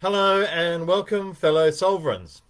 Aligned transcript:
Hello 0.00 0.42
and 0.42 0.86
welcome, 0.86 1.34
fellow 1.34 1.72
Sovereigns. 1.72 2.42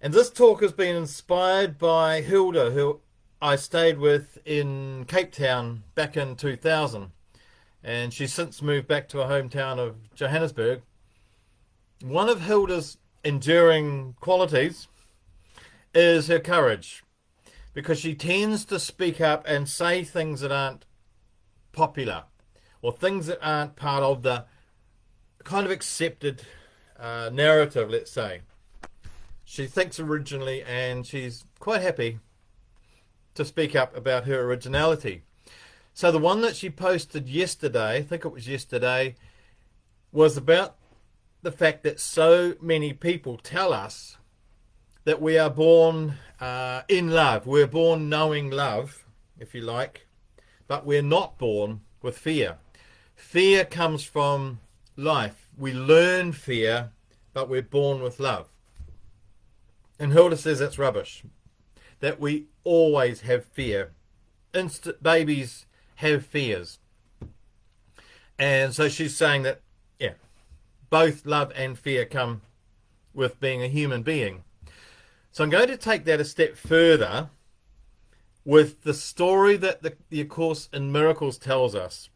And 0.00 0.14
this 0.14 0.30
talk 0.30 0.62
has 0.62 0.72
been 0.72 0.96
inspired 0.96 1.76
by 1.76 2.22
Hilda, 2.22 2.70
who 2.70 3.00
I 3.42 3.56
stayed 3.56 3.98
with 3.98 4.38
in 4.46 5.04
Cape 5.08 5.30
Town 5.30 5.82
back 5.94 6.16
in 6.16 6.34
2000. 6.34 7.10
And 7.84 8.14
she's 8.14 8.32
since 8.32 8.62
moved 8.62 8.88
back 8.88 9.10
to 9.10 9.18
her 9.18 9.42
hometown 9.42 9.78
of 9.78 10.10
Johannesburg. 10.14 10.80
One 12.00 12.30
of 12.30 12.40
Hilda's 12.40 12.96
enduring 13.22 14.14
qualities 14.18 14.88
is 15.94 16.28
her 16.28 16.40
courage 16.40 17.04
because 17.74 17.98
she 17.98 18.14
tends 18.14 18.64
to 18.64 18.78
speak 18.78 19.20
up 19.20 19.44
and 19.46 19.68
say 19.68 20.02
things 20.02 20.40
that 20.40 20.50
aren't 20.50 20.86
popular 21.72 22.24
or 22.80 22.92
things 22.92 23.26
that 23.26 23.38
aren't 23.42 23.76
part 23.76 24.02
of 24.02 24.22
the 24.22 24.46
kind 25.46 25.64
of 25.64 25.70
accepted 25.70 26.42
uh, 26.98 27.30
narrative, 27.32 27.88
let's 27.88 28.10
say. 28.10 28.40
She 29.44 29.66
thinks 29.66 30.00
originally 30.00 30.62
and 30.64 31.06
she's 31.06 31.44
quite 31.60 31.82
happy 31.82 32.18
to 33.34 33.44
speak 33.44 33.76
up 33.76 33.96
about 33.96 34.24
her 34.24 34.40
originality. 34.40 35.22
So 35.94 36.10
the 36.10 36.18
one 36.18 36.40
that 36.40 36.56
she 36.56 36.68
posted 36.68 37.28
yesterday, 37.28 37.98
I 37.98 38.02
think 38.02 38.24
it 38.24 38.32
was 38.32 38.48
yesterday, 38.48 39.14
was 40.10 40.36
about 40.36 40.76
the 41.42 41.52
fact 41.52 41.84
that 41.84 42.00
so 42.00 42.54
many 42.60 42.92
people 42.92 43.38
tell 43.38 43.72
us 43.72 44.16
that 45.04 45.22
we 45.22 45.38
are 45.38 45.48
born 45.48 46.14
uh, 46.40 46.82
in 46.88 47.10
love. 47.12 47.46
We're 47.46 47.68
born 47.68 48.08
knowing 48.08 48.50
love, 48.50 49.06
if 49.38 49.54
you 49.54 49.60
like, 49.60 50.06
but 50.66 50.84
we're 50.84 51.02
not 51.02 51.38
born 51.38 51.82
with 52.02 52.18
fear. 52.18 52.56
Fear 53.14 53.64
comes 53.66 54.02
from 54.02 54.58
life. 54.96 55.48
We 55.56 55.72
learn 55.72 56.32
fear, 56.32 56.90
but 57.32 57.48
we're 57.48 57.62
born 57.62 58.02
with 58.02 58.18
love. 58.20 58.48
And 59.98 60.12
Hilda 60.12 60.36
says 60.36 60.58
that's 60.58 60.78
rubbish. 60.78 61.22
That 62.00 62.20
we 62.20 62.46
always 62.64 63.22
have 63.22 63.44
fear. 63.44 63.92
Instant 64.52 65.02
babies 65.02 65.66
have 65.96 66.26
fears. 66.26 66.78
And 68.38 68.74
so 68.74 68.88
she's 68.88 69.16
saying 69.16 69.42
that, 69.44 69.62
yeah, 69.98 70.14
both 70.90 71.24
love 71.24 71.52
and 71.56 71.78
fear 71.78 72.04
come 72.04 72.42
with 73.14 73.40
being 73.40 73.62
a 73.62 73.68
human 73.68 74.02
being. 74.02 74.44
So 75.32 75.44
I'm 75.44 75.50
going 75.50 75.68
to 75.68 75.76
take 75.76 76.04
that 76.04 76.20
a 76.20 76.24
step 76.24 76.56
further 76.56 77.30
with 78.44 78.82
the 78.82 78.94
story 78.94 79.56
that 79.56 79.82
the, 79.82 79.96
the 80.10 80.24
Course 80.24 80.68
in 80.72 80.92
Miracles 80.92 81.38
tells 81.38 81.74
us. 81.74 82.08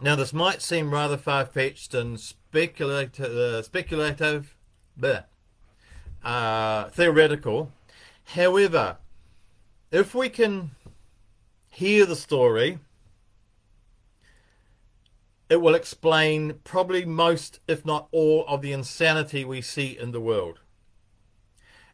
Now, 0.00 0.16
this 0.16 0.32
might 0.32 0.60
seem 0.60 0.92
rather 0.92 1.16
far 1.16 1.46
fetched 1.46 1.94
and 1.94 2.18
speculative, 2.18 3.26
uh, 3.26 3.62
speculative 3.62 4.56
bleh, 4.98 5.24
uh, 6.22 6.88
theoretical. 6.90 7.72
However, 8.24 8.96
if 9.90 10.14
we 10.14 10.28
can 10.28 10.72
hear 11.68 12.04
the 12.04 12.16
story, 12.16 12.80
it 15.48 15.60
will 15.60 15.74
explain 15.74 16.54
probably 16.64 17.04
most, 17.04 17.60
if 17.68 17.84
not 17.84 18.08
all, 18.10 18.44
of 18.48 18.62
the 18.62 18.72
insanity 18.72 19.44
we 19.44 19.62
see 19.62 19.96
in 19.96 20.10
the 20.10 20.20
world. 20.20 20.58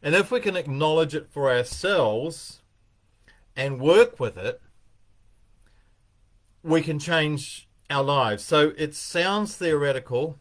And 0.01 0.15
if 0.15 0.31
we 0.31 0.39
can 0.39 0.55
acknowledge 0.55 1.13
it 1.13 1.27
for 1.29 1.51
ourselves 1.51 2.61
and 3.55 3.79
work 3.79 4.19
with 4.19 4.37
it, 4.37 4.59
we 6.63 6.81
can 6.81 6.97
change 6.97 7.67
our 7.91 8.03
lives. 8.03 8.43
So 8.43 8.73
it 8.77 8.95
sounds 8.95 9.55
theoretical, 9.55 10.39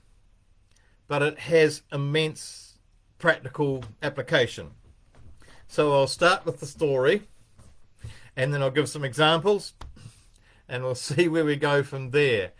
but 1.09 1.23
it 1.23 1.39
has 1.41 1.83
immense 1.92 2.79
practical 3.19 3.84
application. 4.03 4.70
So 5.67 5.92
I'll 5.92 6.07
start 6.07 6.47
with 6.47 6.61
the 6.61 6.67
story 6.67 7.29
and 8.36 8.55
then 8.55 8.63
I'll 8.63 8.70
give 8.70 8.89
some 8.89 9.05
examples 9.05 9.74
and 10.69 10.85
we'll 10.85 10.95
see 11.11 11.29
where 11.29 11.45
we 11.45 11.57
go 11.57 11.83
from 11.83 12.11
there. 12.11 12.52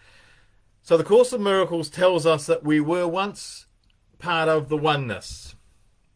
So 0.83 0.97
the 0.97 1.05
Course 1.05 1.33
of 1.33 1.41
Miracles 1.41 1.89
tells 1.89 2.27
us 2.27 2.47
that 2.47 2.65
we 2.65 2.81
were 2.81 3.07
once 3.07 3.67
part 4.19 4.49
of 4.49 4.69
the 4.69 4.77
oneness, 4.77 5.55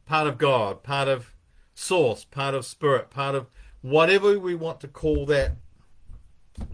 part 0.05 0.27
of 0.27 0.37
God, 0.37 0.83
part 0.83 1.09
of 1.09 1.35
Source, 1.75 2.25
part 2.25 2.55
of 2.55 2.67
Spirit, 2.67 3.11
part 3.11 3.35
of 3.35 3.47
whatever 3.83 4.39
we 4.39 4.55
want 4.55 4.81
to 4.81 4.89
call 4.89 5.27
that, 5.27 5.53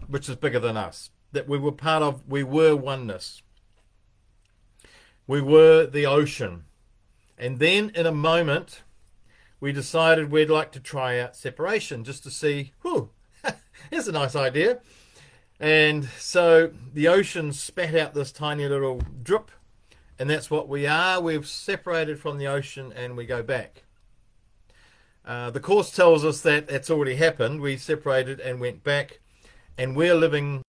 which 0.07 0.29
is 0.29 0.35
bigger 0.35 0.59
than 0.59 0.77
us 0.77 1.11
that 1.31 1.47
we 1.47 1.57
were 1.57 1.71
part 1.71 2.03
of, 2.03 2.27
we 2.27 2.43
were 2.43 2.75
oneness. 2.75 3.41
We 5.27 5.41
were 5.41 5.85
the 5.85 6.05
ocean. 6.05 6.65
And 7.37 7.59
then 7.59 7.91
in 7.95 8.05
a 8.05 8.11
moment, 8.11 8.83
we 9.59 9.71
decided 9.71 10.31
we'd 10.31 10.49
like 10.49 10.71
to 10.73 10.79
try 10.79 11.19
out 11.19 11.35
separation 11.35 12.03
just 12.03 12.23
to 12.23 12.31
see, 12.31 12.73
whew, 12.81 13.11
here's 13.89 14.07
a 14.07 14.11
nice 14.11 14.35
idea. 14.35 14.79
And 15.59 16.05
so 16.17 16.71
the 16.93 17.07
ocean 17.07 17.53
spat 17.53 17.95
out 17.95 18.15
this 18.15 18.31
tiny 18.31 18.67
little 18.67 19.01
drip, 19.21 19.51
and 20.17 20.29
that's 20.29 20.49
what 20.49 20.67
we 20.67 20.87
are. 20.87 21.21
We've 21.21 21.47
separated 21.47 22.19
from 22.19 22.39
the 22.39 22.47
ocean 22.47 22.91
and 22.95 23.15
we 23.15 23.25
go 23.25 23.43
back. 23.43 23.83
Uh, 25.23 25.51
the 25.51 25.59
Course 25.59 25.91
tells 25.91 26.25
us 26.25 26.41
that 26.41 26.69
it's 26.69 26.89
already 26.89 27.15
happened. 27.15 27.61
We 27.61 27.77
separated 27.77 28.39
and 28.39 28.59
went 28.59 28.83
back, 28.83 29.19
and 29.77 29.95
we're 29.95 30.15
living 30.15 30.63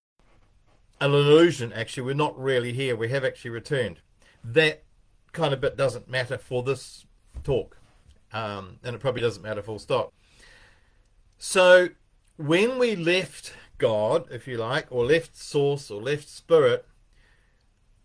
an 1.03 1.13
illusion, 1.13 1.73
actually. 1.73 2.05
We're 2.05 2.15
not 2.15 2.39
really 2.39 2.73
here. 2.73 2.95
We 2.97 3.09
have 3.09 3.25
actually 3.25 3.51
returned. 3.51 4.01
That 4.45 4.85
kind 5.33 5.53
of 5.53 5.61
bit 5.61 5.77
doesn't 5.77 6.09
matter 6.09 6.39
for 6.39 6.63
this 6.63 7.07
talk. 7.43 7.77
Um, 8.33 8.79
and 8.83 8.95
it 8.95 9.01
probably 9.01 9.21
doesn't 9.21 9.43
matter 9.43 9.63
full 9.63 9.79
stop. 9.79 10.13
So 11.39 11.89
when 12.37 12.79
we 12.79 12.97
left 12.97 13.55
God, 13.79 14.27
if 14.31 14.47
you 14.47 14.57
like, 14.57 14.87
or 14.91 15.05
left 15.05 15.37
Source 15.37 15.91
or 15.91 16.01
left 16.01 16.29
Spirit, 16.29 16.87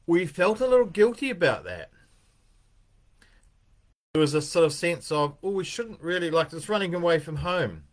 we 0.05 0.25
felt 0.25 0.59
a 0.59 0.67
little 0.67 0.85
guilty 0.85 1.29
about 1.29 1.63
that. 1.65 1.91
There 4.13 4.21
was 4.21 4.33
a 4.33 4.41
sort 4.41 4.65
of 4.65 4.73
sense 4.73 5.11
of, 5.11 5.37
oh, 5.43 5.51
we 5.51 5.63
shouldn't 5.63 6.01
really 6.01 6.31
like 6.31 6.49
this 6.49 6.67
running 6.67 6.95
away 6.95 7.19
from 7.19 7.37
home. 7.37 7.83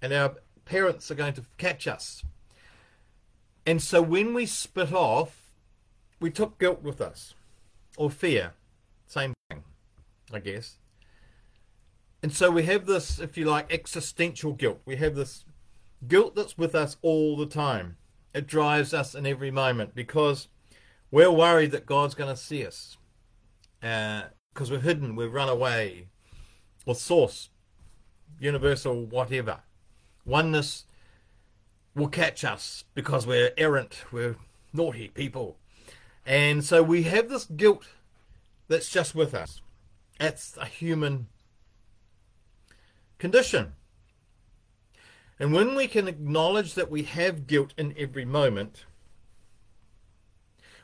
And 0.00 0.12
our 0.12 0.36
parents 0.64 1.10
are 1.10 1.16
going 1.16 1.34
to 1.34 1.44
catch 1.58 1.88
us. 1.88 2.22
And 3.66 3.82
so 3.82 4.00
when 4.02 4.34
we 4.34 4.46
split 4.46 4.92
off, 4.92 5.42
we 6.18 6.30
took 6.30 6.58
guilt 6.58 6.82
with 6.82 7.00
us, 7.00 7.34
or 7.96 8.10
fear, 8.10 8.52
same 9.06 9.34
thing, 9.48 9.64
I 10.32 10.38
guess. 10.38 10.78
And 12.22 12.32
so 12.32 12.50
we 12.50 12.64
have 12.64 12.86
this, 12.86 13.18
if 13.18 13.36
you 13.36 13.46
like, 13.46 13.72
existential 13.72 14.52
guilt. 14.52 14.80
We 14.84 14.96
have 14.96 15.14
this 15.14 15.44
guilt 16.06 16.34
that's 16.34 16.58
with 16.58 16.74
us 16.74 16.96
all 17.02 17.36
the 17.36 17.46
time. 17.46 17.96
It 18.34 18.46
drives 18.46 18.92
us 18.92 19.14
in 19.14 19.26
every 19.26 19.50
moment 19.50 19.94
because 19.94 20.48
we're 21.10 21.30
worried 21.30 21.70
that 21.72 21.86
God's 21.86 22.14
going 22.14 22.30
to 22.30 22.40
see 22.40 22.66
us. 22.66 22.98
Because 23.80 24.70
uh, 24.70 24.74
we're 24.74 24.80
hidden, 24.80 25.16
we've 25.16 25.32
run 25.32 25.48
away, 25.48 26.08
or 26.84 26.94
source, 26.94 27.48
universal, 28.38 29.06
whatever. 29.06 29.60
Oneness 30.26 30.84
will 32.00 32.08
catch 32.08 32.44
us 32.44 32.84
because 32.94 33.26
we're 33.26 33.52
errant, 33.56 34.04
we're 34.10 34.36
naughty 34.72 35.08
people. 35.08 35.58
And 36.24 36.64
so 36.64 36.82
we 36.82 37.04
have 37.04 37.28
this 37.28 37.44
guilt 37.44 37.86
that's 38.68 38.90
just 38.90 39.14
with 39.14 39.34
us. 39.34 39.60
That's 40.18 40.56
a 40.56 40.64
human 40.64 41.28
condition. 43.18 43.74
And 45.38 45.52
when 45.52 45.74
we 45.74 45.86
can 45.86 46.08
acknowledge 46.08 46.74
that 46.74 46.90
we 46.90 47.04
have 47.04 47.46
guilt 47.46 47.72
in 47.78 47.94
every 47.96 48.24
moment, 48.24 48.84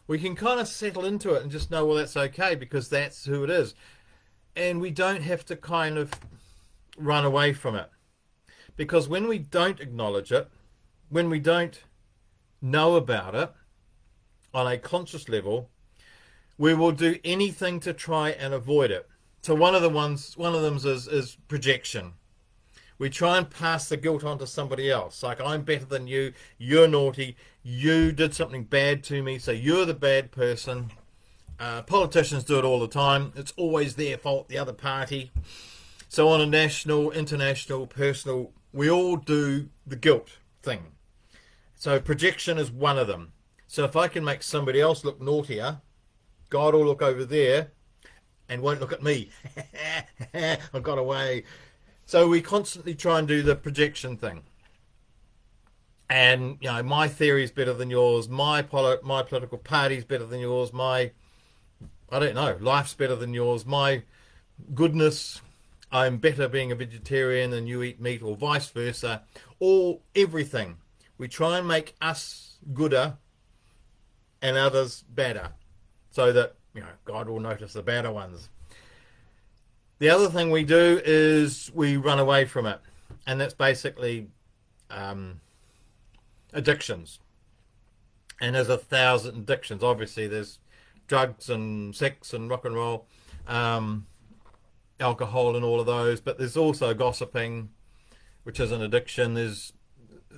we 0.06 0.18
can 0.18 0.34
kind 0.34 0.60
of 0.60 0.68
settle 0.68 1.04
into 1.04 1.34
it 1.34 1.42
and 1.42 1.50
just 1.50 1.70
know, 1.70 1.84
well, 1.84 1.96
that's 1.96 2.16
okay 2.16 2.54
because 2.54 2.88
that's 2.88 3.26
who 3.26 3.44
it 3.44 3.50
is. 3.50 3.74
And 4.54 4.80
we 4.80 4.90
don't 4.90 5.22
have 5.22 5.44
to 5.46 5.56
kind 5.56 5.98
of 5.98 6.12
run 6.96 7.24
away 7.24 7.52
from 7.52 7.74
it. 7.74 7.90
Because 8.76 9.08
when 9.08 9.28
we 9.28 9.38
don't 9.38 9.80
acknowledge 9.80 10.32
it, 10.32 10.48
when 11.08 11.30
we 11.30 11.38
don't 11.38 11.82
know 12.60 12.96
about 12.96 13.34
it 13.34 13.52
on 14.52 14.66
a 14.66 14.78
conscious 14.78 15.28
level, 15.28 15.70
we 16.58 16.74
will 16.74 16.92
do 16.92 17.18
anything 17.24 17.80
to 17.80 17.92
try 17.92 18.30
and 18.30 18.54
avoid 18.54 18.90
it. 18.90 19.08
So 19.42 19.54
one 19.54 19.74
of 19.74 19.82
the 19.82 19.90
ones, 19.90 20.36
one 20.36 20.54
of 20.54 20.62
them 20.62 20.76
is, 20.76 21.06
is 21.06 21.36
projection. 21.48 22.14
We 22.98 23.10
try 23.10 23.36
and 23.36 23.48
pass 23.48 23.88
the 23.88 23.96
guilt 23.96 24.24
on 24.24 24.38
to 24.38 24.46
somebody 24.46 24.90
else. 24.90 25.22
Like 25.22 25.40
I'm 25.40 25.62
better 25.62 25.84
than 25.84 26.06
you. 26.06 26.32
You're 26.56 26.88
naughty. 26.88 27.36
You 27.62 28.10
did 28.10 28.34
something 28.34 28.64
bad 28.64 29.04
to 29.04 29.22
me, 29.22 29.38
so 29.38 29.52
you're 29.52 29.84
the 29.84 29.94
bad 29.94 30.32
person. 30.32 30.90
Uh, 31.60 31.82
politicians 31.82 32.44
do 32.44 32.58
it 32.58 32.64
all 32.64 32.80
the 32.80 32.88
time. 32.88 33.32
It's 33.36 33.52
always 33.56 33.96
their 33.96 34.16
fault, 34.16 34.48
the 34.48 34.58
other 34.58 34.72
party. 34.72 35.30
So 36.08 36.28
on 36.28 36.40
a 36.40 36.46
national, 36.46 37.10
international, 37.10 37.86
personal, 37.86 38.52
we 38.72 38.90
all 38.90 39.16
do 39.16 39.68
the 39.86 39.96
guilt 39.96 40.38
thing. 40.62 40.95
So 41.76 42.00
projection 42.00 42.58
is 42.58 42.70
one 42.70 42.98
of 42.98 43.06
them. 43.06 43.32
So 43.68 43.84
if 43.84 43.94
I 43.96 44.08
can 44.08 44.24
make 44.24 44.42
somebody 44.42 44.80
else 44.80 45.04
look 45.04 45.20
naughtier, 45.20 45.80
God 46.48 46.74
will 46.74 46.86
look 46.86 47.02
over 47.02 47.24
there 47.24 47.68
and 48.48 48.62
won't 48.62 48.80
look 48.80 48.92
at 48.92 49.02
me. 49.02 49.30
I've 50.34 50.82
got 50.82 50.98
away. 50.98 51.44
So 52.06 52.28
we 52.28 52.40
constantly 52.40 52.94
try 52.94 53.18
and 53.18 53.28
do 53.28 53.42
the 53.42 53.54
projection 53.54 54.16
thing. 54.16 54.44
And 56.08 56.56
you 56.60 56.70
know, 56.70 56.82
my 56.82 57.08
theory 57.08 57.42
is 57.42 57.50
better 57.50 57.72
than 57.72 57.90
yours. 57.90 58.28
My 58.28 58.62
poli- 58.62 58.98
my 59.02 59.22
political 59.22 59.58
party 59.58 59.96
is 59.96 60.04
better 60.04 60.24
than 60.24 60.40
yours. 60.40 60.72
My 60.72 61.10
I 62.08 62.20
don't 62.20 62.36
know, 62.36 62.56
life's 62.60 62.94
better 62.94 63.16
than 63.16 63.34
yours. 63.34 63.66
My 63.66 64.04
goodness, 64.72 65.42
I'm 65.90 66.18
better 66.18 66.48
being 66.48 66.70
a 66.70 66.76
vegetarian 66.76 67.50
than 67.50 67.66
you 67.66 67.82
eat 67.82 68.00
meat, 68.00 68.22
or 68.22 68.36
vice 68.36 68.70
versa. 68.70 69.24
All 69.58 70.02
everything. 70.14 70.76
We 71.18 71.28
try 71.28 71.58
and 71.58 71.66
make 71.66 71.94
us 72.00 72.58
gooder 72.74 73.16
and 74.42 74.56
others 74.56 75.04
better, 75.08 75.50
so 76.10 76.32
that 76.32 76.56
you 76.74 76.80
know 76.80 76.88
God 77.04 77.28
will 77.28 77.40
notice 77.40 77.72
the 77.72 77.82
better 77.82 78.10
ones. 78.10 78.48
The 79.98 80.10
other 80.10 80.28
thing 80.28 80.50
we 80.50 80.62
do 80.62 81.00
is 81.04 81.70
we 81.74 81.96
run 81.96 82.18
away 82.18 82.44
from 82.44 82.66
it, 82.66 82.80
and 83.26 83.40
that's 83.40 83.54
basically 83.54 84.28
um, 84.90 85.40
addictions. 86.52 87.18
And 88.40 88.54
there's 88.54 88.68
a 88.68 88.76
thousand 88.76 89.36
addictions. 89.36 89.82
Obviously, 89.82 90.26
there's 90.26 90.58
drugs 91.06 91.48
and 91.48 91.96
sex 91.96 92.34
and 92.34 92.50
rock 92.50 92.66
and 92.66 92.74
roll, 92.74 93.06
um, 93.48 94.06
alcohol 95.00 95.56
and 95.56 95.64
all 95.64 95.80
of 95.80 95.86
those. 95.86 96.20
But 96.20 96.36
there's 96.36 96.56
also 96.56 96.92
gossiping, 96.92 97.70
which 98.42 98.60
is 98.60 98.72
an 98.72 98.82
addiction. 98.82 99.32
There's 99.32 99.72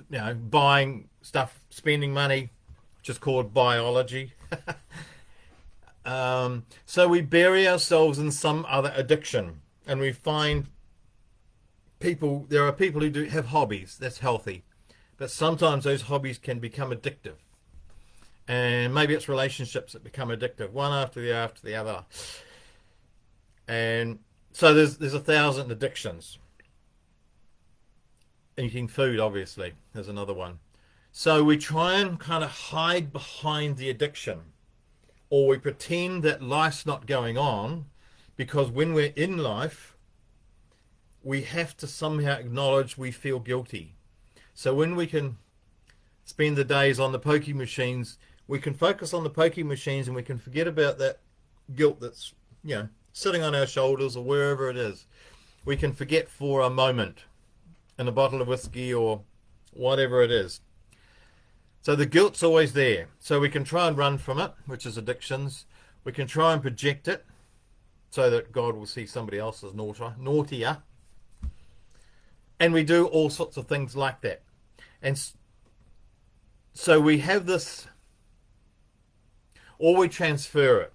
you 0.09 0.17
know 0.17 0.33
buying 0.33 1.09
stuff, 1.21 1.59
spending 1.69 2.13
money, 2.13 2.49
which 2.99 3.09
is 3.09 3.17
called 3.17 3.53
biology. 3.53 4.33
um, 6.05 6.65
so 6.85 7.07
we 7.07 7.21
bury 7.21 7.67
ourselves 7.67 8.19
in 8.19 8.31
some 8.31 8.65
other 8.69 8.91
addiction, 8.95 9.61
and 9.87 9.99
we 9.99 10.11
find 10.11 10.67
people. 11.99 12.45
There 12.49 12.63
are 12.63 12.71
people 12.71 13.01
who 13.01 13.09
do 13.09 13.25
have 13.25 13.47
hobbies. 13.47 13.97
That's 13.99 14.19
healthy, 14.19 14.63
but 15.17 15.31
sometimes 15.31 15.83
those 15.83 16.03
hobbies 16.03 16.37
can 16.37 16.59
become 16.59 16.91
addictive 16.91 17.35
and 18.49 18.95
maybe 18.95 19.13
it's 19.13 19.29
relationships 19.29 19.93
that 19.93 20.03
become 20.03 20.29
addictive, 20.29 20.71
one 20.71 20.91
after 20.91 21.21
the 21.21 21.31
after 21.31 21.61
the 21.61 21.75
other. 21.75 22.03
And 23.67 24.19
so 24.51 24.73
there's 24.73 24.97
there's 24.97 25.13
a 25.13 25.19
thousand 25.19 25.71
addictions. 25.71 26.39
Eating 28.59 28.87
food, 28.87 29.19
obviously, 29.19 29.73
there's 29.93 30.09
another 30.09 30.33
one. 30.33 30.59
So 31.11 31.43
we 31.43 31.57
try 31.57 31.95
and 31.95 32.19
kind 32.19 32.43
of 32.43 32.51
hide 32.51 33.11
behind 33.11 33.77
the 33.77 33.89
addiction, 33.89 34.39
or 35.29 35.47
we 35.47 35.57
pretend 35.57 36.23
that 36.23 36.43
life's 36.43 36.85
not 36.85 37.07
going 37.07 37.37
on, 37.37 37.85
because 38.35 38.69
when 38.69 38.93
we're 38.93 39.13
in 39.15 39.37
life, 39.37 39.95
we 41.23 41.43
have 41.43 41.75
to 41.77 41.87
somehow 41.87 42.37
acknowledge 42.37 42.97
we 42.97 43.11
feel 43.11 43.39
guilty. 43.39 43.95
So 44.53 44.73
when 44.73 44.95
we 44.95 45.07
can 45.07 45.37
spend 46.25 46.57
the 46.57 46.63
days 46.63 46.99
on 46.99 47.11
the 47.11 47.19
pokey 47.19 47.53
machines 47.53 48.17
we 48.49 48.59
can 48.59 48.73
focus 48.73 49.13
on 49.13 49.23
the 49.23 49.29
poking 49.29 49.67
machines 49.67 50.07
and 50.07 50.15
we 50.15 50.23
can 50.23 50.39
forget 50.39 50.67
about 50.67 50.97
that 50.97 51.19
guilt 51.75 52.01
that's 52.01 52.33
you 52.63 52.73
know 52.73 52.89
sitting 53.13 53.43
on 53.43 53.53
our 53.53 53.67
shoulders 53.67 54.17
or 54.17 54.23
wherever 54.23 54.69
it 54.69 54.75
is. 54.75 55.05
We 55.65 55.77
can 55.77 55.93
forget 55.93 56.27
for 56.27 56.61
a 56.61 56.69
moment 56.69 57.25
in 57.99 58.07
a 58.07 58.11
bottle 58.11 58.41
of 58.41 58.47
whiskey 58.47 58.93
or 58.93 59.21
whatever 59.73 60.23
it 60.23 60.31
is. 60.31 60.61
So 61.81 61.95
the 61.95 62.05
guilt's 62.05 62.41
always 62.41 62.73
there. 62.73 63.09
So 63.19 63.39
we 63.39 63.49
can 63.49 63.65
try 63.65 63.87
and 63.87 63.97
run 63.97 64.17
from 64.17 64.39
it, 64.39 64.51
which 64.65 64.85
is 64.85 64.97
addictions. 64.97 65.65
We 66.05 66.13
can 66.13 66.25
try 66.25 66.53
and 66.53 66.61
project 66.61 67.07
it 67.09 67.25
so 68.09 68.29
that 68.29 68.51
God 68.53 68.75
will 68.75 68.85
see 68.85 69.05
somebody 69.05 69.37
else 69.37 69.63
as 69.63 69.73
naughtier, 69.73 70.15
naughtier. 70.17 70.77
And 72.59 72.73
we 72.73 72.83
do 72.83 73.05
all 73.05 73.29
sorts 73.29 73.57
of 73.57 73.67
things 73.67 73.95
like 73.95 74.21
that. 74.21 74.43
And 75.01 75.21
so 76.73 76.99
we 76.99 77.19
have 77.19 77.45
this 77.45 77.87
or 79.77 79.97
we 79.97 80.07
transfer 80.09 80.81
it. 80.81 80.93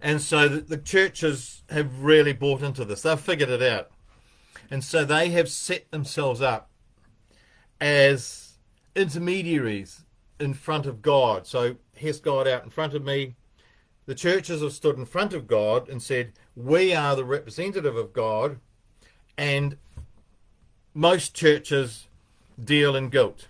And 0.00 0.20
so 0.20 0.48
the, 0.48 0.60
the 0.60 0.78
churches 0.78 1.62
have 1.70 2.02
really 2.02 2.32
bought 2.32 2.62
into 2.62 2.84
this. 2.84 3.02
They've 3.02 3.18
figured 3.18 3.48
it 3.48 3.62
out. 3.62 3.90
And 4.70 4.84
so 4.84 5.04
they 5.04 5.30
have 5.30 5.48
set 5.48 5.90
themselves 5.90 6.40
up 6.40 6.70
as 7.80 8.58
intermediaries 8.94 10.04
in 10.38 10.54
front 10.54 10.86
of 10.86 11.02
God. 11.02 11.46
So 11.46 11.76
here's 11.94 12.20
God 12.20 12.46
out 12.46 12.64
in 12.64 12.70
front 12.70 12.94
of 12.94 13.04
me. 13.04 13.34
The 14.06 14.14
churches 14.14 14.62
have 14.62 14.72
stood 14.72 14.96
in 14.96 15.06
front 15.06 15.34
of 15.34 15.46
God 15.46 15.88
and 15.88 16.02
said, 16.02 16.32
We 16.56 16.94
are 16.94 17.14
the 17.14 17.24
representative 17.24 17.96
of 17.96 18.12
God. 18.12 18.58
And 19.36 19.76
most 20.94 21.34
churches 21.34 22.08
deal 22.62 22.96
in 22.96 23.08
guilt. 23.08 23.48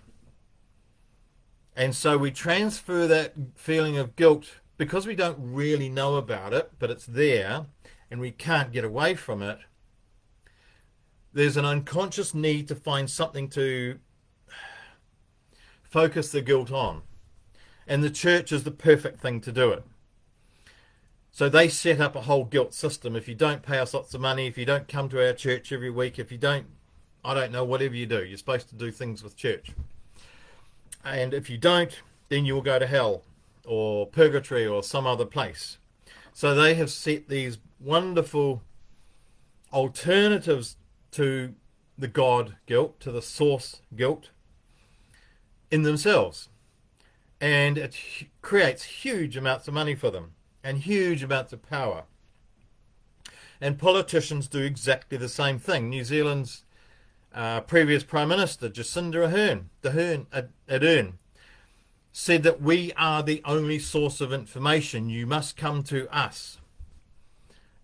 And 1.75 1.95
so 1.95 2.17
we 2.17 2.31
transfer 2.31 3.07
that 3.07 3.33
feeling 3.55 3.97
of 3.97 4.15
guilt 4.15 4.59
because 4.77 5.07
we 5.07 5.15
don't 5.15 5.37
really 5.39 5.89
know 5.89 6.15
about 6.15 6.53
it, 6.53 6.71
but 6.77 6.89
it's 6.89 7.05
there 7.05 7.65
and 8.11 8.19
we 8.19 8.31
can't 8.31 8.71
get 8.71 8.83
away 8.83 9.15
from 9.15 9.41
it. 9.41 9.59
There's 11.33 11.57
an 11.57 11.65
unconscious 11.65 12.33
need 12.33 12.67
to 12.67 12.75
find 12.75 13.09
something 13.09 13.49
to 13.49 13.99
focus 15.83 16.31
the 16.31 16.41
guilt 16.41 16.71
on. 16.71 17.03
And 17.87 18.03
the 18.03 18.09
church 18.09 18.51
is 18.51 18.63
the 18.63 18.71
perfect 18.71 19.19
thing 19.19 19.41
to 19.41 19.51
do 19.51 19.71
it. 19.71 19.83
So 21.31 21.49
they 21.49 21.69
set 21.69 22.01
up 22.01 22.15
a 22.15 22.21
whole 22.21 22.45
guilt 22.45 22.73
system. 22.73 23.15
If 23.15 23.27
you 23.27 23.35
don't 23.35 23.63
pay 23.63 23.77
us 23.77 23.93
lots 23.93 24.13
of 24.13 24.21
money, 24.21 24.47
if 24.47 24.57
you 24.57 24.65
don't 24.65 24.87
come 24.87 25.09
to 25.09 25.25
our 25.25 25.33
church 25.33 25.71
every 25.71 25.89
week, 25.89 26.19
if 26.19 26.31
you 26.31 26.37
don't, 26.37 26.67
I 27.23 27.33
don't 27.33 27.51
know, 27.51 27.63
whatever 27.63 27.95
you 27.95 28.05
do, 28.05 28.23
you're 28.23 28.37
supposed 28.37 28.69
to 28.69 28.75
do 28.75 28.91
things 28.91 29.23
with 29.23 29.35
church 29.35 29.71
and 31.03 31.33
if 31.33 31.49
you 31.49 31.57
don't, 31.57 32.01
then 32.29 32.45
you 32.45 32.53
will 32.53 32.61
go 32.61 32.79
to 32.79 32.87
hell 32.87 33.23
or 33.65 34.07
purgatory 34.07 34.65
or 34.65 34.83
some 34.83 35.07
other 35.07 35.25
place. 35.25 35.77
So 36.33 36.53
they 36.55 36.75
have 36.75 36.91
set 36.91 37.27
these 37.27 37.57
wonderful 37.79 38.61
alternatives 39.71 40.77
to 41.11 41.53
the 41.97 42.07
God 42.07 42.55
guilt, 42.65 42.99
to 43.01 43.11
the 43.11 43.21
source 43.21 43.81
guilt 43.95 44.29
in 45.69 45.83
themselves. 45.83 46.49
And 47.41 47.77
it 47.77 47.95
creates 48.41 48.83
huge 48.83 49.37
amounts 49.37 49.67
of 49.67 49.73
money 49.73 49.95
for 49.95 50.11
them 50.11 50.33
and 50.63 50.79
huge 50.79 51.23
amounts 51.23 51.53
of 51.53 51.67
power. 51.67 52.03
And 53.61 53.77
politicians 53.77 54.47
do 54.47 54.59
exactly 54.59 55.17
the 55.17 55.29
same 55.29 55.59
thing. 55.59 55.89
New 55.89 56.03
Zealand's 56.03 56.63
uh, 57.33 57.61
previous 57.61 58.03
Prime 58.03 58.29
Minister 58.29 58.69
Jacinda 58.69 59.29
Ardern, 59.29 59.65
Ardern, 59.83 60.47
Ardern 60.69 61.13
said 62.11 62.43
that 62.43 62.61
we 62.61 62.91
are 62.93 63.21
the 63.21 63.41
only 63.45 63.79
source 63.79 64.19
of 64.19 64.33
information. 64.33 65.09
You 65.09 65.27
must 65.27 65.55
come 65.55 65.83
to 65.83 66.07
us. 66.15 66.57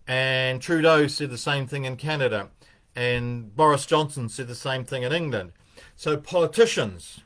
And 0.06 0.60
Trudeau 0.60 1.06
said 1.06 1.30
the 1.30 1.38
same 1.38 1.66
thing 1.66 1.84
in 1.84 1.96
Canada. 1.96 2.50
And 2.96 3.54
Boris 3.54 3.84
Johnson 3.86 4.28
said 4.28 4.48
the 4.48 4.54
same 4.54 4.84
thing 4.84 5.02
in 5.02 5.12
England. 5.12 5.52
So 5.94 6.16
politicians 6.16 7.20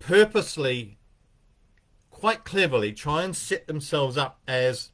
purposely, 0.00 0.98
quite 2.10 2.44
cleverly, 2.44 2.92
try 2.92 3.22
and 3.22 3.36
set 3.36 3.68
themselves 3.68 4.18
up 4.18 4.40
as 4.48 4.90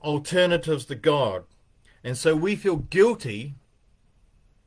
alternatives 0.00 0.84
to 0.86 0.94
God. 0.94 1.44
And 2.04 2.16
so 2.16 2.36
we 2.36 2.54
feel 2.54 2.76
guilty 2.76 3.56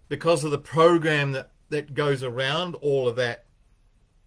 because 0.09 0.43
of 0.43 0.51
the 0.51 0.59
program 0.59 1.31
that, 1.31 1.51
that 1.69 1.93
goes 1.93 2.21
around 2.21 2.75
all 2.75 3.07
of 3.07 3.15
that 3.15 3.45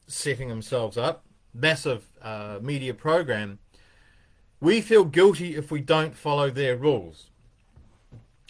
setting 0.07 0.49
themselves 0.49 0.97
up, 0.97 1.27
massive 1.53 2.09
uh, 2.23 2.59
media 2.63 2.95
program, 2.95 3.59
we 4.61 4.81
feel 4.81 5.05
guilty 5.05 5.55
if 5.55 5.71
we 5.71 5.81
don't 5.81 6.17
follow 6.17 6.51
their 6.51 6.77
rules. 6.77 7.31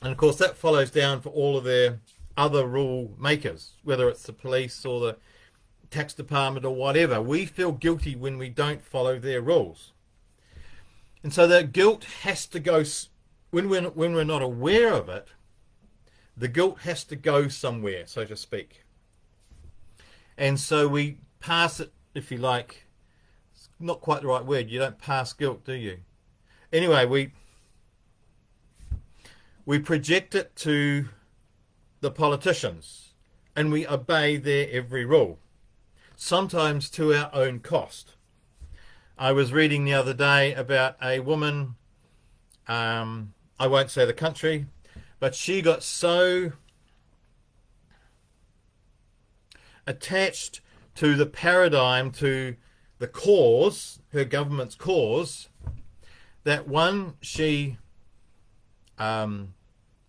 And 0.03 0.13
of 0.13 0.19
course, 0.19 0.37
that 0.37 0.57
follows 0.57 0.91
down 0.91 1.21
for 1.21 1.31
all 1.31 1.57
of 1.57 1.65
their 1.65 2.01
other 2.37 2.67
rule 2.67 3.15
makers, 3.19 3.73
whether 3.83 4.09
it's 4.09 4.25
the 4.25 4.33
police 4.33 4.85
or 4.85 5.01
the 5.01 5.17
tax 5.91 6.13
department 6.13 6.67
or 6.67 6.75
whatever. 6.75 7.21
We 7.23 7.47
feel 7.47 7.73
guilty 7.73 8.15
when 8.15 8.39
we 8.39 8.49
don't 8.49 8.83
follow 8.83 9.19
their 9.19 9.41
rules. 9.41 9.93
And 11.23 11.33
so 11.33 11.47
that 11.47 11.73
guilt 11.73 12.05
has 12.23 12.47
to 12.47 12.61
go, 12.61 12.85
when 13.51 13.69
we're, 13.69 13.83
when 13.91 14.15
we're 14.15 14.25
not 14.25 14.43
aware 14.43 14.93
of 14.93 15.09
it, 15.09 15.29
the 16.37 16.49
guilt 16.49 16.81
has 16.81 17.03
to 17.05 17.17
go 17.17 17.49
somewhere, 17.49 18.07
so 18.07 18.25
to 18.27 18.37
speak. 18.37 18.83
And 20.37 20.61
so 20.61 20.87
we 20.87 21.19
pass 21.41 21.81
it, 21.81 21.93
if 22.15 22.31
you 22.31 22.37
like. 22.37 22.87
It's 23.55 23.71
not 23.81 24.03
quite 24.03 24.21
the 24.21 24.29
right 24.29 24.45
word. 24.45 24.69
You 24.69 24.79
don't 24.79 24.99
pass 24.99 25.33
guilt, 25.33 25.65
do 25.65 25.73
you? 25.73 25.99
Anyway, 26.73 27.07
we 27.07 27.33
we 29.67 29.81
project 29.81 30.35
it 30.35 30.55
to 30.55 31.09
the 32.01 32.11
politicians 32.11 33.13
and 33.57 33.73
we 33.73 33.87
obey 33.87 34.37
their 34.37 34.69
every 34.71 35.05
rule, 35.05 35.41
sometimes 36.15 36.89
to 36.89 37.13
our 37.13 37.31
own 37.35 37.59
cost. 37.59 38.15
I 39.19 39.33
was 39.33 39.53
reading 39.53 39.85
the 39.85 39.95
other 39.95 40.15
day 40.15 40.55
about 40.55 40.97
a 41.03 41.19
woman, 41.21 41.75
um, 42.69 43.35
I 43.59 43.67
won't 43.67 43.91
say 43.91 44.05
the 44.05 44.13
country, 44.13 44.67
but 45.19 45.35
she 45.35 45.63
got 45.63 45.83
so 45.83 46.53
attached 49.85 50.61
to 50.95 51.17
the 51.17 51.27
paradigm, 51.27 52.13
to 52.13 52.57
the 52.99 53.09
cause, 53.09 53.99
her 54.13 54.25
government's 54.25 54.77
cause, 54.77 55.49
that 56.45 56.69
one, 56.69 57.15
she, 57.21 57.79
um, 58.99 59.55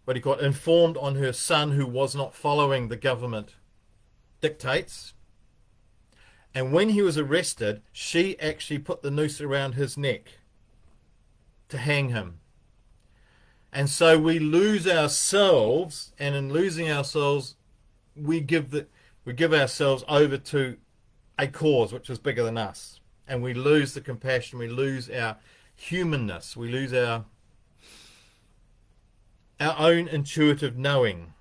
what 0.05 0.13
do 0.13 0.19
you 0.19 0.23
call 0.23 0.33
it, 0.33 0.45
informed 0.45 0.97
on 0.97 1.15
her 1.15 1.33
son 1.33 1.71
who 1.71 1.85
was 1.85 2.15
not 2.15 2.33
following 2.33 2.87
the 2.87 2.95
government 2.95 3.55
dictates. 4.41 5.13
And 6.53 6.71
when 6.71 6.89
he 6.89 7.01
was 7.01 7.17
arrested, 7.17 7.81
she 7.91 8.39
actually 8.39 8.79
put 8.79 9.01
the 9.01 9.11
noose 9.11 9.41
around 9.41 9.73
his 9.73 9.97
neck 9.97 10.39
to 11.69 11.77
hang 11.77 12.09
him. 12.09 12.39
And 13.71 13.89
so 13.89 14.17
we 14.17 14.39
lose 14.39 14.87
ourselves, 14.87 16.13
and 16.17 16.35
in 16.35 16.51
losing 16.51 16.89
ourselves, 16.89 17.55
we 18.15 18.39
give 18.39 18.71
the 18.71 18.87
we 19.25 19.33
give 19.33 19.53
ourselves 19.53 20.05
over 20.07 20.37
to 20.37 20.77
a 21.37 21.47
cause 21.47 21.91
which 21.91 22.09
is 22.09 22.17
bigger 22.17 22.43
than 22.43 22.57
us. 22.57 23.01
And 23.27 23.43
we 23.43 23.53
lose 23.53 23.93
the 23.93 24.01
compassion, 24.01 24.57
we 24.57 24.69
lose 24.69 25.09
our 25.09 25.35
humanness, 25.75 26.55
we 26.55 26.69
lose 26.69 26.93
our 26.93 27.25
our 29.59 29.75
own 29.77 30.07
intuitive 30.07 30.77
knowing. 30.77 31.33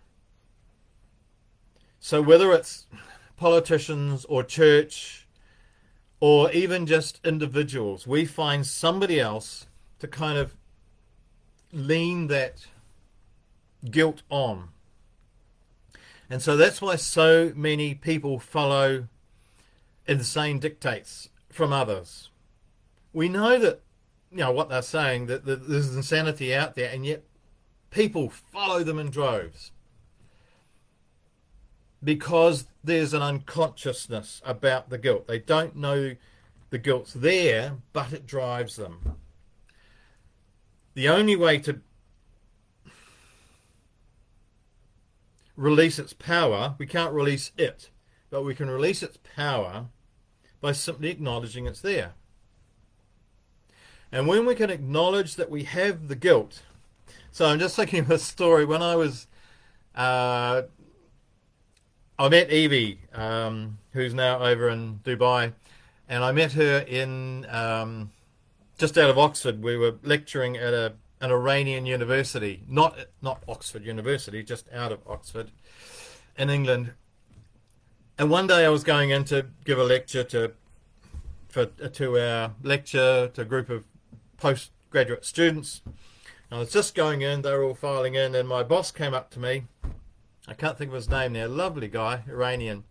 So 2.01 2.23
whether 2.23 2.53
it's 2.53 2.87
politicians 3.37 4.25
or 4.27 4.43
church 4.43 5.27
or 6.21 6.51
even 6.53 6.87
just 6.87 7.21
individuals, 7.25 8.07
we 8.07 8.25
find 8.25 8.67
somebody 8.67 9.21
else 9.21 9.67
to 9.99 10.09
kind 10.09 10.39
of 10.39 10.57
lean 11.73 12.29
that 12.29 12.67
guilt 13.91 14.23
on. 14.31 14.69
And 16.29 16.43
so 16.43 16.57
that's 16.57 16.81
why 16.81 16.97
so 16.97 17.53
many 17.55 17.95
people 17.95 18.39
follow 18.39 19.09
insane 20.07 20.59
dictates 20.59 21.29
from 21.51 21.73
others. 21.73 22.31
We 23.13 23.29
know 23.29 23.59
that, 23.59 23.81
you 24.31 24.39
know, 24.39 24.51
what 24.53 24.69
they're 24.69 24.83
saying, 24.83 25.27
that, 25.27 25.45
that 25.45 25.69
there's 25.69 25.95
insanity 25.95 26.55
out 26.55 26.75
there, 26.75 26.91
and 26.91 27.07
yet 27.07 27.25
people 27.97 28.29
follow 28.29 28.85
them 28.85 28.99
in 28.99 29.09
droves 29.09 29.73
because 32.05 32.67
there's 32.85 33.15
an 33.15 33.23
unconsciousness 33.23 34.43
about 34.45 34.91
the 34.91 34.99
guilt. 34.99 35.27
They 35.27 35.39
don't 35.39 35.75
know 35.75 36.15
the 36.69 36.77
guilt's 36.77 37.15
there, 37.15 37.79
but 37.95 38.13
it 38.13 38.27
drives 38.27 38.77
them. 38.77 39.17
The 40.93 41.09
only 41.09 41.37
way 41.37 41.59
to 41.61 41.81
release 45.57 45.99
its 45.99 46.13
power. 46.13 46.75
We 46.77 46.87
can't 46.87 47.15
release 47.15 47.51
it, 47.57 47.89
but 48.29 48.45
we 48.45 48.55
can 48.55 48.69
release 48.69 49.03
its 49.03 49.17
power 49.35 49.87
by 50.61 50.73
simply 50.73 51.09
acknowledging 51.09 51.67
it's 51.67 51.81
there. 51.81 52.13
And 54.13 54.27
when 54.27 54.45
we 54.45 54.55
can 54.55 54.69
acknowledge 54.69 55.37
that 55.37 55.51
we 55.51 55.65
have 55.65 56.09
the 56.09 56.15
guilt, 56.15 56.63
so 57.37 57.45
I'm 57.45 57.59
just 57.59 57.77
thinking 57.77 57.99
of 57.99 58.11
a 58.11 58.19
story 58.19 58.65
when 58.65 58.81
I 58.81 58.97
was, 58.97 59.27
uh, 59.95 60.63
I 62.19 62.29
met 62.31 62.51
Evie, 62.51 63.01
um, 63.13 63.77
who's 63.93 64.15
now 64.15 64.39
over 64.39 64.71
in 64.71 65.01
Dubai, 65.05 65.53
and 66.09 66.25
I 66.25 66.33
met 66.33 66.53
her 66.53 66.79
in 66.79 67.45
um, 67.51 68.11
just 68.79 68.97
out 68.97 69.11
of 69.11 69.19
Oxford. 69.19 69.63
We 69.63 69.77
were 69.77 69.97
lecturing 70.03 70.57
at 70.57 70.73
a 70.73 70.95
an 71.21 71.31
Iranian 71.31 71.85
university, 71.85 72.63
not 72.67 72.97
not 73.21 73.43
Oxford 73.47 73.85
University, 73.85 74.43
just 74.43 74.73
out 74.73 74.91
of 74.91 75.01
Oxford, 75.07 75.51
in 76.39 76.49
England. 76.49 76.95
And 78.17 78.31
one 78.31 78.47
day 78.47 78.65
I 78.65 78.71
was 78.71 78.83
going 78.83 79.11
in 79.11 79.25
to 79.25 79.45
give 79.67 79.79
a 79.79 79.85
lecture 79.85 80.25
to 80.25 80.53
for 81.51 81.69
a 81.83 81.91
two-hour 81.91 82.53
lecture 82.63 83.29
to 83.29 83.43
a 83.43 83.45
group 83.45 83.69
of 83.69 83.85
postgraduate 84.39 85.27
students. 85.27 85.83
I 86.51 86.59
was 86.59 86.71
just 86.71 86.95
going 86.95 87.23
in; 87.23 87.43
they 87.43 87.53
were 87.53 87.65
all 87.65 87.75
filing 87.75 88.15
in, 88.15 88.35
and 88.35 88.49
my 88.49 88.63
boss 88.63 88.93
came 88.93 89.15
up 89.15 89.31
to 89.31 89.41
me. 89.41 89.65
I 90.47 90.55
can't 90.55 90.79
think 90.79 90.91
of 90.91 90.95
his 90.95 91.11
name 91.11 91.33
now. 91.33 91.49
Lovely 91.49 91.89
guy, 91.89 92.23
Iranian, 92.29 92.85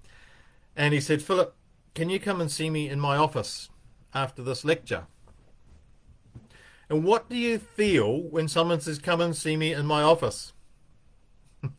and 0.76 0.94
he 0.94 1.00
said, 1.00 1.22
"Philip, 1.22 1.56
can 1.94 2.10
you 2.10 2.20
come 2.20 2.42
and 2.42 2.52
see 2.52 2.70
me 2.70 2.90
in 2.90 3.00
my 3.00 3.16
office 3.16 3.70
after 4.14 4.44
this 4.44 4.66
lecture?" 4.66 5.08
And 6.90 7.04
what 7.04 7.30
do 7.30 7.38
you 7.38 7.58
feel 7.58 8.24
when 8.24 8.50
someone 8.50 8.82
says, 8.82 9.00
"Come 9.00 9.22
and 9.22 9.36
see 9.36 9.56
me 9.56 9.74
in 9.74 9.86
my 9.86 10.02
office"? 10.02 10.52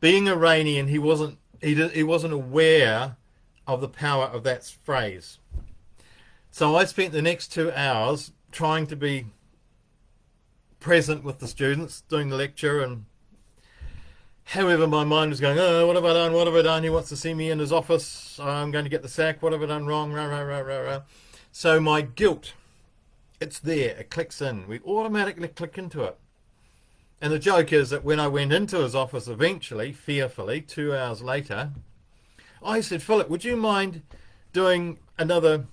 Being 0.00 0.28
Iranian, 0.28 0.88
he 0.88 0.98
wasn't 0.98 1.38
he 1.60 1.74
did, 1.74 1.92
he 1.92 2.02
wasn't 2.02 2.32
aware 2.32 3.16
of 3.66 3.82
the 3.82 3.88
power 3.88 4.24
of 4.24 4.44
that 4.44 4.64
phrase. 4.82 5.38
So 6.50 6.74
I 6.74 6.86
spent 6.86 7.12
the 7.12 7.22
next 7.22 7.52
two 7.52 7.70
hours 7.72 8.32
trying 8.50 8.86
to 8.88 8.96
be 8.96 9.26
present 10.80 11.22
with 11.22 11.38
the 11.38 11.48
students, 11.48 12.02
doing 12.02 12.28
the 12.28 12.36
lecture, 12.36 12.82
and 12.82 13.04
however 14.44 14.86
my 14.86 15.04
mind 15.04 15.30
was 15.30 15.40
going, 15.40 15.58
oh, 15.58 15.86
what 15.86 15.96
have 15.96 16.04
I 16.04 16.12
done? 16.14 16.32
What 16.32 16.46
have 16.46 16.56
I 16.56 16.62
done? 16.62 16.82
He 16.82 16.90
wants 16.90 17.08
to 17.10 17.16
see 17.16 17.34
me 17.34 17.50
in 17.50 17.58
his 17.58 17.72
office. 17.72 18.40
I'm 18.42 18.70
going 18.70 18.84
to 18.84 18.90
get 18.90 19.02
the 19.02 19.08
sack. 19.08 19.42
What 19.42 19.52
have 19.52 19.62
I 19.62 19.66
done 19.66 19.86
wrong? 19.86 20.12
Rah, 20.12 20.26
rah, 20.26 20.40
rah, 20.40 20.58
rah, 20.60 20.78
rah. 20.78 21.00
So 21.52 21.80
my 21.80 22.00
guilt 22.00 22.54
it's 23.40 23.58
there. 23.58 23.96
It 23.96 24.10
clicks 24.10 24.42
in. 24.42 24.68
We 24.68 24.80
automatically 24.80 25.48
click 25.48 25.78
into 25.78 26.02
it. 26.02 26.16
And 27.22 27.32
the 27.32 27.38
joke 27.38 27.72
is 27.72 27.90
that 27.90 28.04
when 28.04 28.20
I 28.20 28.28
went 28.28 28.52
into 28.52 28.78
his 28.78 28.94
office 28.94 29.28
eventually, 29.28 29.92
fearfully, 29.92 30.60
two 30.60 30.94
hours 30.94 31.22
later, 31.22 31.70
I 32.62 32.82
said, 32.82 33.02
Philip, 33.02 33.28
would 33.28 33.44
you 33.44 33.56
mind 33.56 34.02
doing 34.52 34.98
another, 35.18 35.66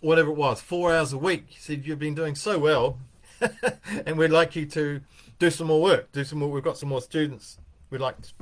whatever 0.00 0.30
it 0.30 0.36
was, 0.36 0.60
four 0.60 0.94
hours 0.94 1.12
a 1.12 1.18
week? 1.18 1.46
He 1.48 1.58
said, 1.58 1.86
You've 1.86 1.98
been 1.98 2.14
doing 2.14 2.34
so 2.34 2.58
well, 2.58 2.98
and 4.06 4.16
we'd 4.18 4.30
like 4.30 4.56
you 4.56 4.66
to 4.66 5.00
do 5.38 5.50
some 5.50 5.68
more 5.68 5.80
work, 5.82 6.12
do 6.12 6.24
some 6.24 6.38
more. 6.38 6.50
We've 6.50 6.62
got 6.62 6.78
some 6.78 6.88
more 6.88 7.02
students. 7.02 7.58
We'd 7.90 8.00
like 8.00 8.20
to. 8.22 8.32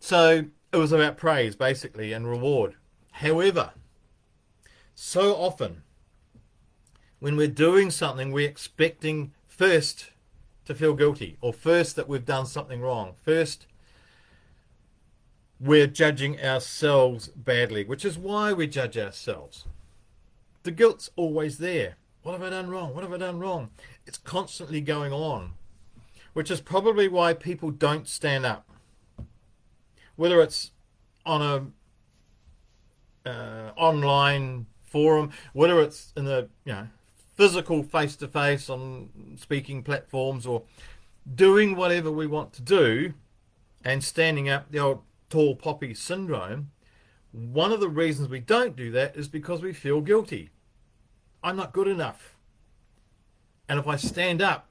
So 0.00 0.44
it 0.72 0.76
was 0.76 0.92
about 0.92 1.16
praise, 1.16 1.56
basically, 1.56 2.12
and 2.12 2.28
reward. 2.28 2.74
However, 3.12 3.72
so 4.94 5.34
often 5.34 5.82
when 7.20 7.36
we're 7.36 7.48
doing 7.48 7.90
something, 7.90 8.32
we're 8.32 8.48
expecting 8.48 9.32
first 9.46 10.10
to 10.64 10.74
feel 10.74 10.94
guilty, 10.94 11.36
or 11.40 11.52
first 11.52 11.96
that 11.96 12.08
we've 12.08 12.24
done 12.24 12.46
something 12.46 12.80
wrong. 12.80 13.14
First, 13.22 13.66
we're 15.58 15.86
judging 15.86 16.40
ourselves 16.40 17.28
badly, 17.28 17.84
which 17.84 18.04
is 18.04 18.18
why 18.18 18.52
we 18.52 18.66
judge 18.66 18.96
ourselves. 18.96 19.64
The 20.62 20.70
guilt's 20.70 21.10
always 21.16 21.58
there. 21.58 21.96
What 22.28 22.38
have 22.38 22.46
I 22.46 22.50
done 22.50 22.68
wrong? 22.68 22.94
What 22.94 23.04
have 23.04 23.12
I 23.14 23.16
done 23.16 23.38
wrong? 23.38 23.70
It's 24.04 24.18
constantly 24.18 24.82
going 24.82 25.14
on, 25.14 25.54
which 26.34 26.50
is 26.50 26.60
probably 26.60 27.08
why 27.08 27.32
people 27.32 27.70
don't 27.70 28.06
stand 28.06 28.44
up. 28.44 28.68
Whether 30.14 30.42
it's 30.42 30.72
on 31.24 31.72
a 33.24 33.30
uh, 33.30 33.72
online 33.78 34.66
forum, 34.84 35.30
whether 35.54 35.80
it's 35.80 36.12
in 36.18 36.26
the 36.26 36.50
you 36.66 36.74
know 36.74 36.88
physical 37.34 37.82
face 37.82 38.14
to 38.16 38.28
face 38.28 38.68
on 38.68 39.38
speaking 39.40 39.82
platforms 39.82 40.46
or 40.46 40.64
doing 41.34 41.76
whatever 41.76 42.12
we 42.12 42.26
want 42.26 42.52
to 42.52 42.60
do 42.60 43.14
and 43.82 44.04
standing 44.04 44.50
up 44.50 44.70
the 44.70 44.78
old 44.78 45.00
tall 45.30 45.56
poppy 45.56 45.94
syndrome, 45.94 46.72
one 47.32 47.72
of 47.72 47.80
the 47.80 47.88
reasons 47.88 48.28
we 48.28 48.38
don't 48.38 48.76
do 48.76 48.90
that 48.90 49.16
is 49.16 49.28
because 49.28 49.62
we 49.62 49.72
feel 49.72 50.02
guilty. 50.02 50.50
I'm 51.42 51.56
not 51.56 51.72
good 51.72 51.88
enough. 51.88 52.36
And 53.68 53.78
if 53.78 53.86
I 53.86 53.96
stand 53.96 54.42
up, 54.42 54.68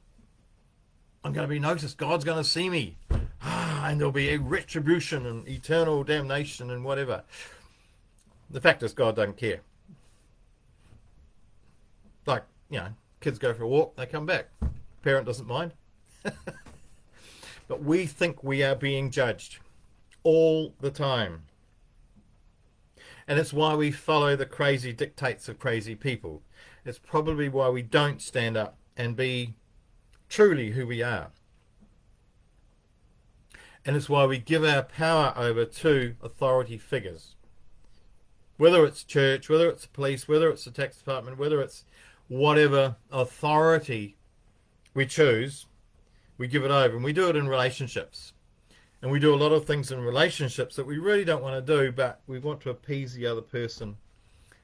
I'm 1.24 1.34
going 1.34 1.48
to 1.48 1.54
be 1.54 1.60
noticed. 1.60 1.98
God's 1.98 2.26
going 2.26 2.38
to 2.38 2.50
see 2.50 2.70
me. 2.70 2.98
Ah, 3.42 3.88
and 3.88 4.00
there'll 4.00 4.12
be 4.12 4.30
a 4.30 4.40
retribution 4.40 5.26
and 5.26 5.48
eternal 5.48 6.04
damnation 6.04 6.72
and 6.72 6.84
whatever. 6.84 7.24
The 8.50 8.62
fact 8.62 8.82
is, 8.84 8.94
God 8.94 9.16
doesn't 9.16 9.38
care. 9.38 9.60
Like, 12.26 12.44
you 12.70 12.80
know, 12.80 12.90
kids 13.22 13.40
go 13.40 13.54
for 13.54 13.64
a 13.64 13.68
walk, 13.68 13.96
they 13.96 14.06
come 14.06 14.26
back. 14.26 14.50
Parent 15.02 15.26
doesn't 15.26 15.48
mind. 15.48 15.74
but 17.68 17.84
we 17.84 18.06
think 18.06 18.44
we 18.44 18.64
are 18.64 18.76
being 18.76 19.12
judged 19.12 19.60
all 20.24 20.74
the 20.80 20.92
time. 20.92 21.44
And 23.28 23.40
it's 23.40 23.54
why 23.54 23.76
we 23.76 23.92
follow 23.92 24.36
the 24.36 24.46
crazy 24.46 24.94
dictates 24.94 25.50
of 25.50 25.60
crazy 25.60 25.96
people. 25.96 26.42
It's 26.86 27.00
probably 27.00 27.50
why 27.50 27.70
we 27.70 27.82
don't 27.82 28.22
stand 28.22 28.56
up 28.56 28.78
and 28.96 29.16
be 29.16 29.56
truly 30.30 30.72
who 30.72 30.88
we 30.88 31.04
are. 31.04 31.32
And 33.86 33.96
it's 33.96 34.10
why 34.10 34.26
we 34.26 34.38
give 34.38 34.64
our 34.64 34.84
power 34.84 35.34
over 35.36 35.66
to 35.66 36.16
authority 36.22 36.78
figures. 36.78 37.36
Whether 38.58 38.86
it's 38.86 39.04
church, 39.04 39.50
whether 39.50 39.70
it's 39.70 39.86
police, 39.86 40.28
whether 40.28 40.50
it's 40.50 40.66
the 40.66 40.72
tax 40.72 40.98
department, 40.98 41.38
whether 41.38 41.62
it's 41.62 41.84
whatever 42.28 42.96
authority 43.12 44.18
we 44.94 45.06
choose, 45.06 45.68
we 46.38 46.48
give 46.48 46.64
it 46.64 46.72
over. 46.72 46.96
And 46.96 47.04
we 47.04 47.14
do 47.14 47.30
it 47.30 47.36
in 47.36 47.48
relationships. 47.48 48.34
And 49.02 49.12
we 49.12 49.20
do 49.20 49.34
a 49.34 49.38
lot 49.38 49.52
of 49.52 49.66
things 49.66 49.92
in 49.92 50.00
relationships 50.00 50.76
that 50.76 50.88
we 50.88 50.98
really 50.98 51.24
don't 51.24 51.44
want 51.44 51.66
to 51.66 51.76
do, 51.76 51.92
but 51.92 52.22
we 52.26 52.40
want 52.40 52.62
to 52.62 52.72
appease 52.72 53.14
the 53.14 53.28
other 53.28 53.42
person. 53.42 53.98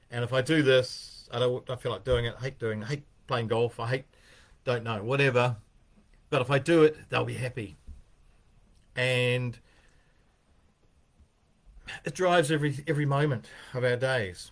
And 0.10 0.24
if 0.24 0.34
I 0.34 0.42
do 0.42 0.63
this, 0.63 1.30
I 1.32 1.40
don't, 1.40 1.70
I 1.70 1.75
feel 1.75 1.92
like 1.92 2.04
doing 2.04 2.25
it. 2.25 2.36
I 2.40 2.46
hate 2.46 2.60
doing. 2.60 2.84
I 2.84 2.88
hate 2.88 3.04
playing 3.28 3.48
golf. 3.48 3.80
I 3.80 3.90
hate, 3.90 4.06
don't 4.66 4.84
know, 4.84 5.04
whatever. 5.04 5.58
But 6.30 6.42
if 6.42 6.50
I 6.50 6.58
do 6.58 6.84
it, 6.84 6.98
they'll 7.10 7.25
be 7.25 7.36
happy. 7.36 7.78
And 8.96 9.60
it 12.06 12.16
drives 12.16 12.52
every 12.52 12.84
every 12.88 13.06
moment 13.06 13.50
of 13.74 13.84
our 13.84 13.96
days 13.96 14.52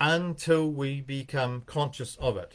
until 0.00 0.70
we 0.70 1.00
become 1.00 1.62
conscious 1.66 2.16
of 2.20 2.36
it. 2.36 2.52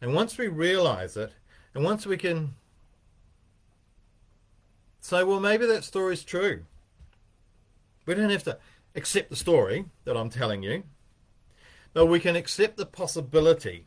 And 0.00 0.14
once 0.14 0.38
we 0.38 0.48
realize 0.48 1.16
it, 1.16 1.32
and 1.74 1.84
once 1.84 2.06
we 2.06 2.16
can 2.16 2.54
say, 5.08 5.24
well, 5.24 5.40
maybe 5.40 5.66
that 5.66 5.84
story 5.84 6.14
is 6.14 6.22
true. 6.22 6.64
We 8.06 8.14
don't 8.14 8.30
have 8.30 8.44
to 8.44 8.58
accept 8.94 9.30
the 9.30 9.36
story 9.36 9.86
that 10.04 10.16
I'm 10.16 10.30
telling 10.30 10.62
you, 10.62 10.84
but 11.92 12.06
we 12.06 12.20
can 12.20 12.36
accept 12.36 12.76
the 12.76 12.86
possibility 12.86 13.86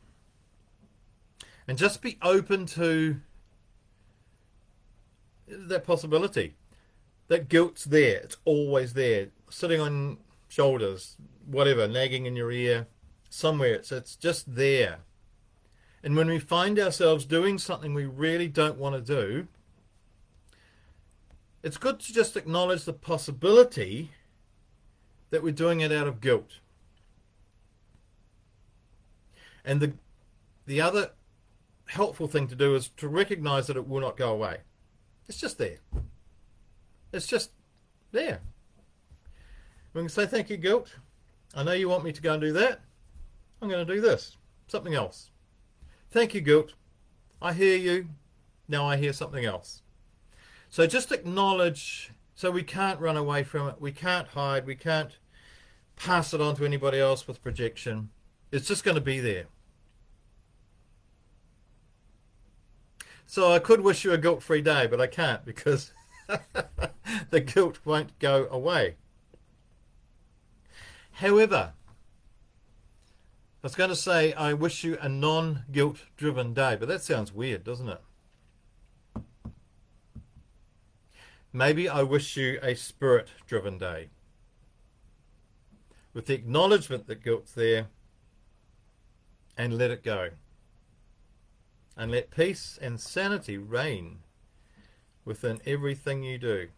and 1.67 1.77
just 1.77 2.01
be 2.01 2.17
open 2.21 2.65
to 2.67 3.21
that 5.47 5.85
possibility. 5.85 6.55
That 7.27 7.49
guilt's 7.49 7.85
there. 7.85 8.17
It's 8.17 8.37
always 8.43 8.93
there, 8.93 9.27
sitting 9.49 9.79
on 9.79 10.17
shoulders, 10.47 11.17
whatever, 11.45 11.87
nagging 11.87 12.25
in 12.25 12.35
your 12.35 12.51
ear, 12.51 12.87
somewhere. 13.29 13.75
It's 13.75 13.91
it's 13.91 14.15
just 14.15 14.55
there. 14.55 14.99
And 16.03 16.15
when 16.15 16.27
we 16.27 16.39
find 16.39 16.79
ourselves 16.79 17.25
doing 17.25 17.57
something 17.57 17.93
we 17.93 18.05
really 18.05 18.47
don't 18.47 18.77
want 18.77 18.95
to 18.95 19.01
do, 19.15 19.47
it's 21.63 21.77
good 21.77 21.99
to 21.99 22.13
just 22.13 22.35
acknowledge 22.35 22.85
the 22.85 22.93
possibility 22.93 24.11
that 25.29 25.43
we're 25.43 25.51
doing 25.53 25.81
it 25.81 25.91
out 25.91 26.07
of 26.07 26.21
guilt. 26.21 26.59
And 29.63 29.79
the 29.79 29.93
the 30.65 30.81
other 30.81 31.11
helpful 31.87 32.27
thing 32.27 32.47
to 32.47 32.55
do 32.55 32.75
is 32.75 32.89
to 32.97 33.07
recognize 33.07 33.67
that 33.67 33.75
it 33.77 33.87
will 33.87 33.99
not 33.99 34.17
go 34.17 34.31
away. 34.31 34.57
It's 35.27 35.39
just 35.39 35.57
there. 35.57 35.77
It's 37.11 37.27
just 37.27 37.51
there. 38.11 38.39
We 39.93 40.01
can 40.01 40.09
say, 40.09 40.25
Thank 40.25 40.49
you, 40.49 40.57
guilt. 40.57 40.95
I 41.53 41.63
know 41.63 41.73
you 41.73 41.89
want 41.89 42.03
me 42.03 42.13
to 42.13 42.21
go 42.21 42.33
and 42.33 42.41
do 42.41 42.53
that. 42.53 42.81
I'm 43.61 43.69
going 43.69 43.85
to 43.85 43.93
do 43.93 44.01
this. 44.01 44.37
Something 44.67 44.93
else. 44.93 45.31
Thank 46.11 46.33
you, 46.33 46.41
guilt. 46.41 46.73
I 47.41 47.53
hear 47.53 47.75
you. 47.75 48.07
Now 48.67 48.87
I 48.87 48.95
hear 48.95 49.11
something 49.11 49.43
else. 49.43 49.81
So 50.71 50.87
just 50.87 51.11
acknowledge, 51.11 52.11
so 52.33 52.49
we 52.49 52.63
can't 52.63 52.97
run 53.01 53.17
away 53.17 53.43
from 53.43 53.67
it. 53.67 53.81
We 53.81 53.91
can't 53.91 54.29
hide. 54.29 54.65
We 54.65 54.75
can't 54.75 55.17
pass 55.97 56.33
it 56.33 56.39
on 56.39 56.55
to 56.55 56.65
anybody 56.65 56.97
else 56.97 57.27
with 57.27 57.43
projection. 57.43 58.09
It's 58.53 58.69
just 58.69 58.85
going 58.85 58.95
to 58.95 59.01
be 59.01 59.19
there. 59.19 59.47
So 63.25 63.51
I 63.51 63.59
could 63.59 63.81
wish 63.81 64.05
you 64.05 64.13
a 64.13 64.17
guilt 64.17 64.41
free 64.41 64.61
day, 64.61 64.87
but 64.87 65.01
I 65.01 65.07
can't 65.07 65.43
because 65.43 65.91
the 67.29 67.41
guilt 67.41 67.79
won't 67.83 68.17
go 68.19 68.47
away. 68.49 68.95
However, 71.11 71.73
I 73.61 73.61
was 73.61 73.75
going 73.75 73.89
to 73.89 73.95
say 73.95 74.31
I 74.33 74.53
wish 74.53 74.85
you 74.85 74.97
a 75.01 75.09
non 75.09 75.65
guilt 75.69 75.97
driven 76.15 76.53
day, 76.53 76.77
but 76.79 76.87
that 76.87 77.03
sounds 77.03 77.33
weird, 77.33 77.65
doesn't 77.65 77.89
it? 77.89 78.01
Maybe 81.53 81.89
I 81.89 82.01
wish 82.03 82.37
you 82.37 82.59
a 82.61 82.75
spirit 82.75 83.27
driven 83.45 83.77
day. 83.77 84.09
With 86.13 86.27
the 86.27 86.33
acknowledgement 86.33 87.07
that 87.07 87.23
guilt's 87.23 87.51
there 87.53 87.87
and 89.57 89.77
let 89.77 89.91
it 89.91 90.03
go. 90.03 90.29
And 91.97 92.09
let 92.11 92.31
peace 92.31 92.79
and 92.81 92.99
sanity 92.99 93.57
reign 93.57 94.19
within 95.25 95.59
everything 95.65 96.23
you 96.23 96.37
do. 96.37 96.69